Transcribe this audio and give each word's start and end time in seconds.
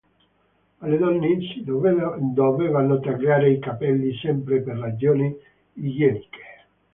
Alle 0.79 0.97
donne 0.97 1.37
si 1.43 1.63
dovevano 1.63 2.99
tagliare 2.99 3.51
i 3.51 3.59
capelli 3.59 4.11
sempre 4.17 4.59
per 4.63 4.75
ragioni 4.77 5.31
igieniche. 5.73 6.41